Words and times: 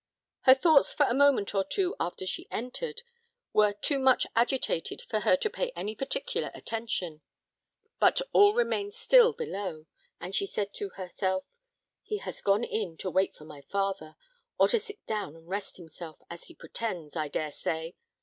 Her 0.45 0.55
thoughts 0.55 0.91
for 0.95 1.05
a 1.05 1.13
moment 1.13 1.53
or 1.53 1.63
two 1.63 1.95
after 1.99 2.25
she 2.25 2.47
entered, 2.49 3.03
were 3.53 3.71
too 3.71 3.99
much 3.99 4.25
agitated 4.35 5.03
for 5.03 5.19
her 5.19 5.37
to 5.37 5.47
pay 5.47 5.71
any 5.75 5.93
particular 5.93 6.49
attention; 6.55 7.21
but 7.99 8.19
all 8.33 8.55
remained 8.55 8.95
still 8.95 9.31
below, 9.31 9.85
and 10.19 10.33
she 10.33 10.47
said 10.47 10.73
to 10.73 10.89
herself, 10.95 11.45
"He 12.01 12.17
has 12.17 12.41
gone 12.41 12.63
in 12.63 12.97
to 12.97 13.11
wait 13.11 13.35
for 13.35 13.45
my 13.45 13.61
father, 13.61 14.15
or 14.57 14.67
to 14.69 14.79
sit 14.79 15.05
down 15.05 15.35
and 15.35 15.47
rest 15.47 15.77
himself, 15.77 16.17
as 16.31 16.45
he 16.45 16.55
pretends, 16.55 17.15
I 17.15 17.27
dare 17.27 17.51
say. 17.51 17.95